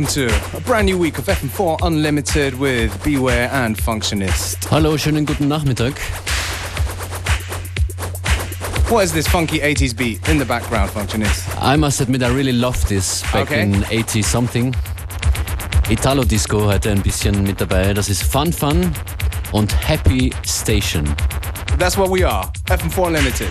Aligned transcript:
Welcome 0.00 0.14
to 0.30 0.56
a 0.56 0.60
brand 0.62 0.86
new 0.86 0.96
week 0.96 1.18
of 1.18 1.26
FM4 1.26 1.80
Unlimited 1.82 2.58
with 2.58 2.90
Beware 3.04 3.50
and 3.52 3.76
Functionist. 3.76 4.64
Hallo, 4.70 4.96
schönen 4.96 5.26
guten 5.26 5.46
Nachmittag. 5.46 5.92
What 8.90 9.04
is 9.04 9.12
this 9.12 9.28
funky 9.28 9.58
80s 9.60 9.94
beat 9.94 10.26
in 10.26 10.38
the 10.38 10.46
background, 10.46 10.90
Functionist? 10.90 11.44
I 11.60 11.76
must 11.76 12.00
admit, 12.00 12.22
I 12.22 12.28
really 12.28 12.52
love 12.54 12.82
this 12.88 13.20
back 13.30 13.50
Okay. 13.50 13.60
in 13.60 13.84
80 13.90 14.22
something. 14.22 14.74
Italo 15.90 16.24
Disco 16.24 16.64
heute 16.64 16.90
ein 16.92 17.02
bisschen 17.02 17.42
mit 17.42 17.60
dabei. 17.60 17.92
Das 17.92 18.08
ist 18.08 18.22
Fun 18.22 18.54
Fun 18.54 18.90
und 19.52 19.70
Happy 19.86 20.32
Station. 20.46 21.04
That's 21.78 21.98
what 21.98 22.08
we 22.10 22.24
are, 22.26 22.50
FM4 22.70 23.06
Unlimited. 23.08 23.50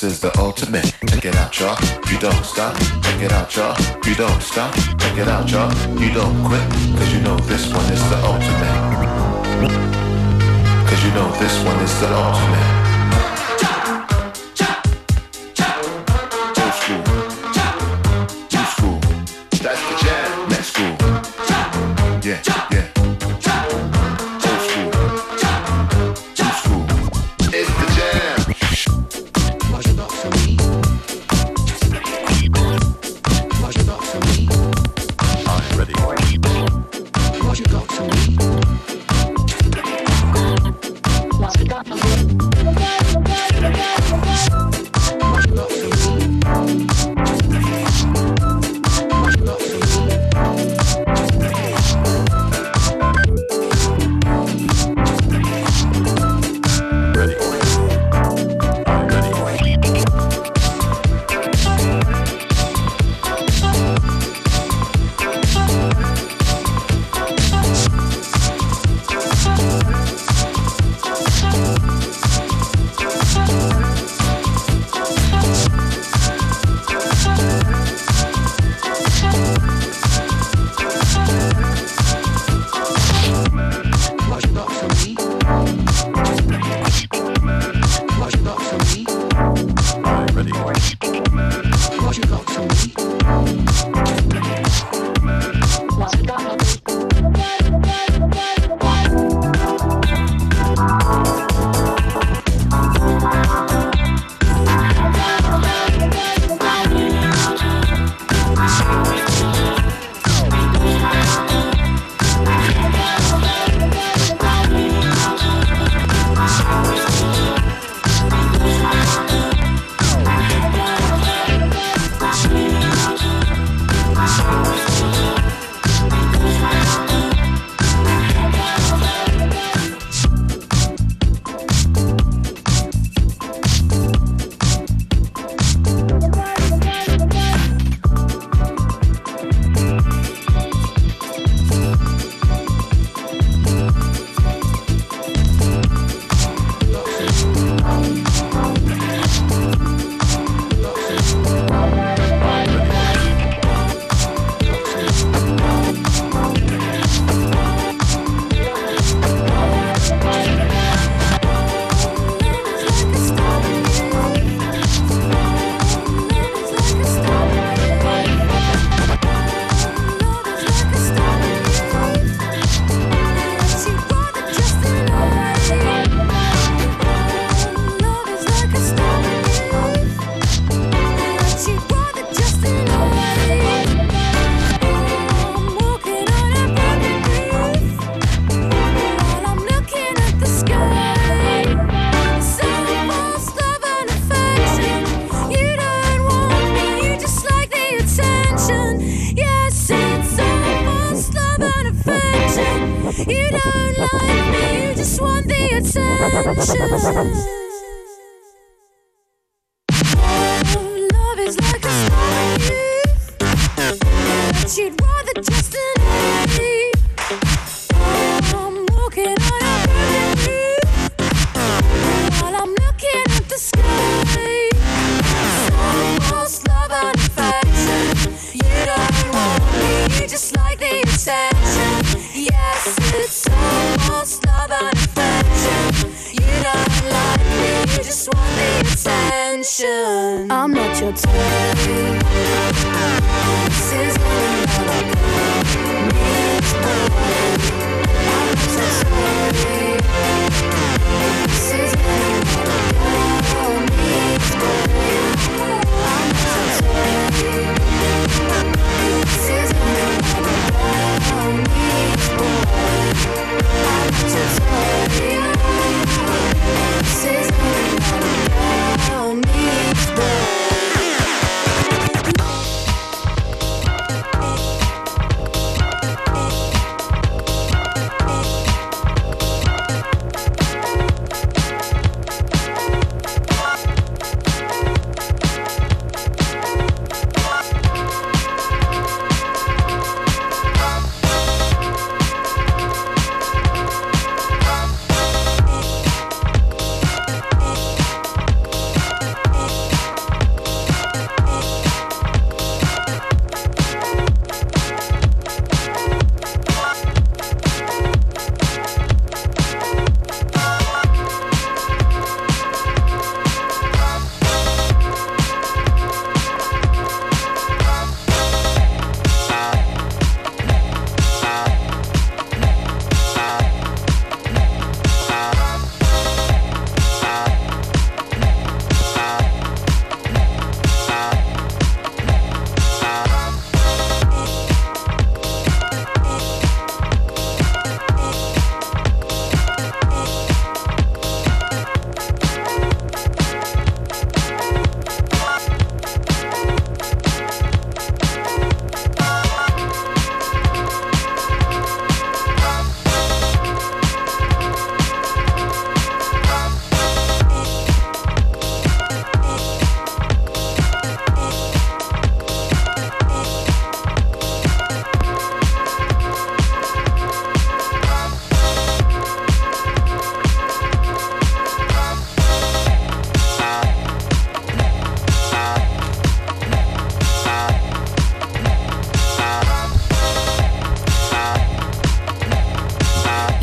This 0.00 0.12
is 0.12 0.20
the 0.20 0.38
ultimate. 0.38 0.84
Check 1.08 1.24
it 1.24 1.34
out, 1.34 1.58
y'all. 1.58 1.76
You 2.08 2.18
don't 2.20 2.44
stop. 2.44 2.76
Check 3.02 3.20
it 3.20 3.32
out, 3.32 3.56
y'all. 3.56 3.76
You 4.06 4.14
don't 4.14 4.40
stop. 4.40 4.72
Check 4.74 5.18
it 5.18 5.26
out, 5.26 5.50
y'all. 5.50 5.72
You 5.98 6.12
don't 6.12 6.44
quit, 6.44 6.62
cause 6.96 7.12
you 7.12 7.20
know 7.20 7.36
this 7.50 7.66
one 7.72 7.92
is 7.92 8.02
the 8.08 8.18
ultimate. 8.22 8.78
Cause 10.88 11.04
you 11.04 11.10
know 11.14 11.28
this 11.40 11.64
one 11.64 11.80
is 11.80 12.00
the 12.00 12.14
ultimate. 12.14 12.87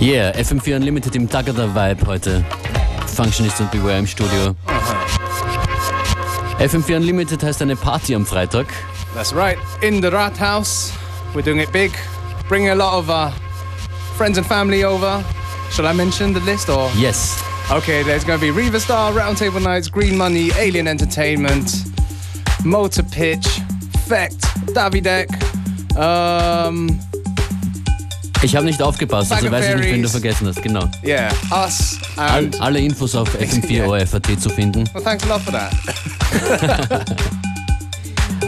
Yeah, 0.05 0.33
FM4 0.38 0.75
Unlimited 0.75 1.15
im 1.15 1.27
Tagada 1.27 1.67
Vibe 1.74 2.05
heute. 2.05 2.45
Functionist 3.07 3.59
und 3.59 3.71
Beware 3.71 3.97
im 3.97 4.05
Studio. 4.05 4.55
FM4 6.59 6.97
Unlimited 6.97 7.41
heißt 7.41 7.63
eine 7.63 7.75
Party 7.75 8.13
am 8.13 8.24
Freitag. 8.24 8.67
That's 9.15 9.33
right, 9.33 9.57
in 9.81 10.03
the 10.03 10.09
Rathaus. 10.09 10.93
We're 11.33 11.41
doing 11.41 11.59
it 11.59 11.71
big. 11.71 11.91
Bringing 12.47 12.69
a 12.69 12.75
lot 12.75 12.93
of 12.93 13.09
uh, 13.09 13.31
friends 14.15 14.38
and 14.38 14.45
family 14.45 14.83
over. 14.83 15.24
Shall 15.71 15.88
I 15.88 15.93
mention 15.93 16.35
the 16.35 16.41
list 16.41 16.69
or? 16.69 16.91
Yes. 16.95 17.43
Okay, 17.71 18.03
there's 18.03 18.24
going 18.24 18.39
to 18.39 18.46
be 18.46 18.51
Riva 18.51 18.79
Star, 18.79 19.11
Round 19.11 19.39
Table 19.39 19.59
Knights, 19.59 19.89
Green 19.89 20.15
Money, 20.15 20.51
Alien 20.59 20.87
Entertainment, 20.87 21.83
Motor 22.63 23.01
Pitch, 23.01 23.48
Fect, 24.07 24.39
Davidek, 24.75 25.31
um, 25.98 26.89
Ich 28.41 28.55
habe 28.55 28.65
nicht 28.65 28.81
aufgepasst, 28.81 29.31
also 29.31 29.50
weiß 29.50 29.69
ich 29.69 29.75
nicht, 29.75 29.91
wenn 29.91 30.03
du 30.03 30.09
vergessen 30.09 30.48
hast, 30.48 30.61
genau. 30.61 30.87
Yeah, 31.03 31.31
us 31.51 31.98
All, 32.15 32.50
alle 32.59 32.79
Infos 32.79 33.15
auf 33.15 33.29
fm4 33.39 34.37
zu 34.37 34.50
finden. 34.50 34.83
Well, 34.93 35.03
thanks 35.03 35.24
a 35.24 35.27
lot 35.27 35.41
for 35.41 35.53
that. 35.53 35.71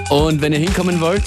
Und 0.09 0.41
wenn 0.41 0.53
ihr 0.53 0.59
hinkommen 0.59 1.01
wollt, 1.01 1.23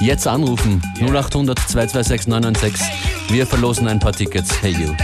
jetzt 0.00 0.26
anrufen. 0.26 0.82
Yeah. 0.98 1.08
0800 1.10 1.58
226 1.58 2.28
996. 2.28 2.86
Wir 3.28 3.46
verlosen 3.46 3.86
ein 3.88 3.98
paar 3.98 4.12
Tickets. 4.12 4.50
Hey 4.60 4.72
you. 4.72 4.94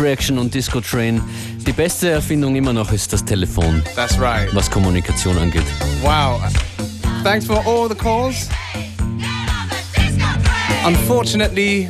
Reaction 0.00 0.38
und 0.38 0.54
Disco 0.54 0.80
Train. 0.80 1.20
Die 1.66 1.72
beste 1.72 2.10
Erfindung 2.10 2.56
immer 2.56 2.72
noch 2.72 2.92
ist 2.92 3.12
das 3.12 3.24
Telefon. 3.24 3.82
That's 3.94 4.18
right. 4.18 4.48
Was 4.54 4.70
Kommunikation 4.70 5.36
angeht. 5.38 5.64
Wow. 6.02 6.40
Thanks 7.22 7.46
for 7.46 7.64
all 7.66 7.88
the 7.88 7.94
calls. 7.94 8.48
Unfortunately, 10.86 11.88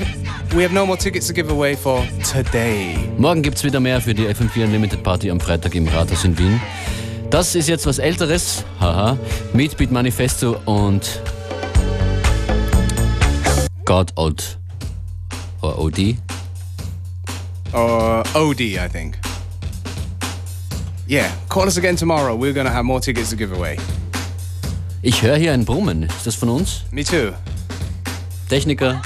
we 0.54 0.62
have 0.62 0.72
no 0.72 0.86
more 0.86 0.98
tickets 0.98 1.26
to 1.28 1.32
give 1.32 1.50
away 1.50 1.76
for 1.76 2.02
today. 2.32 2.96
Morgen 3.18 3.42
gibt's 3.42 3.62
wieder 3.62 3.80
mehr 3.80 4.00
für 4.00 4.14
die 4.14 4.26
FM4 4.26 4.64
Unlimited 4.64 5.02
Party 5.02 5.30
am 5.30 5.38
Freitag 5.38 5.74
im 5.74 5.86
Rathaus 5.88 6.24
in 6.24 6.36
Wien. 6.38 6.60
Das 7.30 7.54
ist 7.54 7.68
jetzt 7.68 7.86
was 7.86 7.98
Älteres, 7.98 8.64
haha, 8.80 9.18
mit 9.52 9.76
Beat 9.76 9.92
Manifesto 9.92 10.56
und 10.64 11.20
God 13.84 14.16
Out. 14.16 14.58
Or 15.60 15.78
OD. 15.78 16.16
or 17.72 18.22
OD, 18.34 18.78
I 18.78 18.88
think. 18.88 19.18
Yeah, 21.06 21.30
call 21.48 21.66
us 21.66 21.78
again 21.78 21.96
tomorrow. 21.96 22.34
We're 22.36 22.52
gonna 22.52 22.70
have 22.70 22.84
more 22.84 23.00
tickets 23.00 23.30
to 23.30 23.36
give 23.36 23.52
away. 23.52 23.78
Ich 25.02 25.22
höre 25.22 25.36
hier 25.36 25.52
ein 25.52 25.64
Brummen. 25.64 26.02
Ist 26.02 26.26
das 26.26 26.34
von 26.34 26.48
uns? 26.48 26.84
Me 26.90 27.04
too. 27.04 27.32
Techniker 28.48 29.00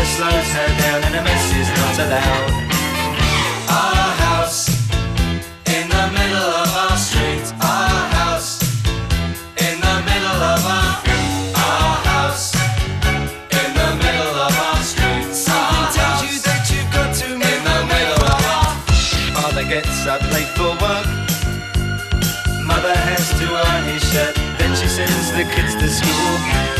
mother 0.00 0.12
slows 0.16 0.52
her 0.52 0.68
down 0.78 1.04
and 1.04 1.14
a 1.16 1.22
mess 1.22 1.54
is 1.56 1.68
not 1.76 1.98
allowed. 1.98 2.50
Our 3.68 4.10
house 4.24 4.68
in 5.66 5.88
the 5.88 6.06
middle 6.16 6.50
of 6.62 6.68
our 6.74 6.96
street. 6.96 7.44
Our 7.60 8.08
house 8.16 8.62
in 9.58 9.76
the 9.80 9.96
middle 10.08 10.40
of 10.52 10.64
our 10.64 10.92
Our 11.54 11.96
house 12.12 12.54
in 13.60 13.68
the 13.76 13.90
middle 14.04 14.34
of 14.46 14.52
our 14.66 14.82
street. 14.82 15.28
You 16.24 16.38
that 16.48 16.64
you've 16.72 16.92
got 16.92 17.14
to 17.20 17.32
in 17.34 17.60
the 17.68 17.78
middle 17.92 18.24
of 18.24 18.40
our. 18.56 18.72
Father 19.36 19.64
gets 19.64 20.06
up 20.06 20.22
late 20.32 20.52
for 20.56 20.72
work. 20.80 21.08
Mother 22.64 22.96
has 22.96 23.28
to 23.38 23.46
iron 23.52 23.84
his 23.92 24.02
shirt. 24.10 24.34
Then 24.58 24.74
she 24.76 24.88
sends 24.88 25.32
the 25.32 25.44
kids 25.54 25.74
to 25.74 25.88
school 25.88 26.79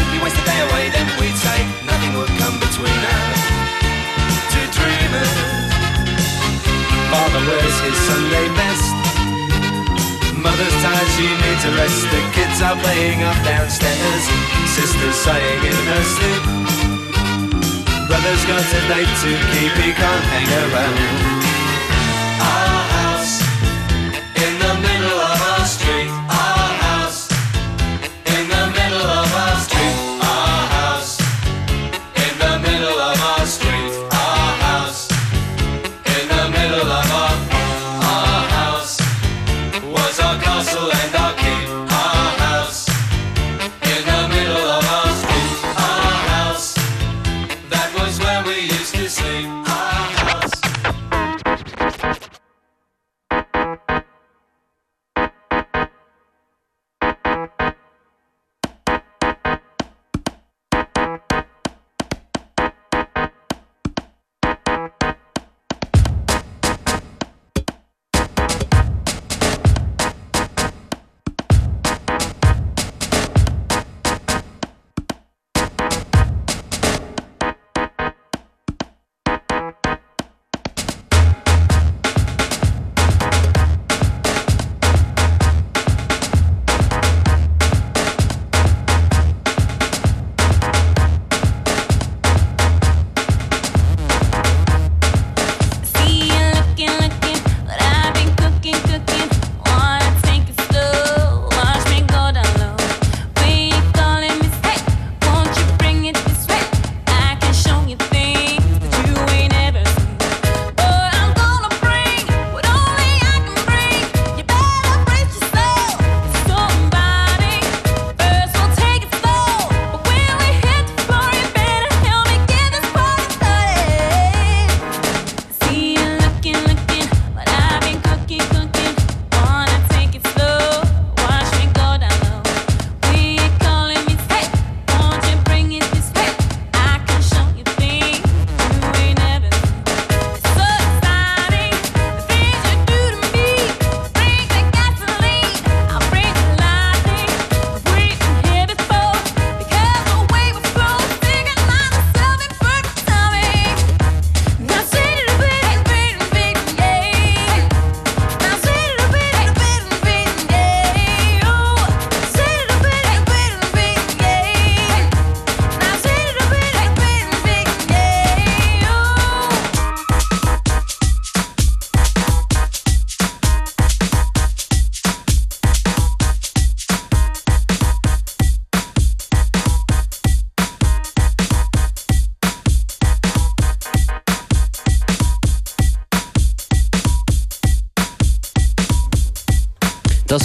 simply 0.00 0.18
waste 0.24 0.38
the 0.40 0.46
day 0.48 0.60
away, 0.64 0.84
then 0.96 1.06
we'd 1.20 1.36
say 1.36 1.58
nothing 1.84 2.12
would 2.16 2.32
come 2.40 2.56
between 2.56 3.00
us. 3.20 3.40
Two 4.52 4.66
dreamers. 4.72 5.32
Father 7.12 7.42
wears 7.44 7.76
his 7.84 7.98
Sunday 8.08 8.46
best. 8.56 8.96
Mother's 10.40 10.76
tired, 10.80 11.10
she 11.16 11.28
needs 11.44 11.64
a 11.68 11.72
rest. 11.76 12.00
The 12.08 12.22
kids 12.32 12.58
are 12.64 12.78
playing 12.80 13.20
up 13.28 13.36
downstairs. 13.44 14.24
Sister's 14.72 15.18
sighing 15.20 15.62
in 15.68 15.80
her 15.92 16.04
sleep. 16.16 16.44
Brother's 18.08 18.44
got 18.48 18.64
a 18.64 18.80
date 18.88 19.14
to 19.22 19.30
keep, 19.52 19.72
he 19.84 19.90
can't 19.92 20.24
hang 20.32 20.50
around. 20.64 20.96
Ah. 22.40 22.79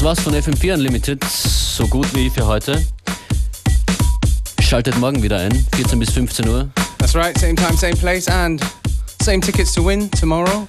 war's 0.05 0.19
von 0.19 0.35
FM4 0.35 0.75
Unlimited. 0.75 1.23
So 1.23 1.87
gut 1.87 2.05
wie 2.13 2.29
für 2.29 2.45
heute. 2.45 2.79
Schaltet 4.61 4.95
morgen 4.99 5.23
wieder 5.23 5.39
ein, 5.39 5.51
14 5.75 5.97
bis 5.97 6.11
15 6.11 6.47
Uhr. 6.47 6.69
That's 6.99 7.15
right, 7.15 7.35
same 7.39 7.55
time, 7.55 7.75
same 7.75 7.95
place 7.95 8.27
and 8.27 8.61
same 9.23 9.41
tickets 9.41 9.73
to 9.73 9.83
win 9.83 10.11
tomorrow. 10.11 10.67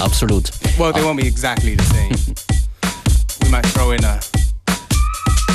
Absolut. 0.00 0.50
Well, 0.78 0.90
they 0.90 1.02
ah. 1.02 1.04
won't 1.04 1.20
be 1.20 1.26
exactly 1.26 1.76
the 1.76 1.84
same. 1.84 2.12
we 3.42 3.50
might 3.50 3.66
throw 3.66 3.90
in 3.90 4.02
a... 4.04 4.18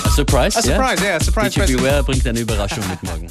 A 0.05 0.09
surprise, 0.11 0.55
A 0.55 0.59
yeah? 0.59 0.75
surprise, 0.75 1.01
yeah, 1.01 1.15
a 1.15 1.19
surprise. 1.19 1.55
DJ 1.55 1.75
Beware 1.75 2.03
bringt 2.03 2.27
eine 2.27 2.39
Überraschung 2.39 2.87
mit 2.87 3.01
morgen. 3.01 3.26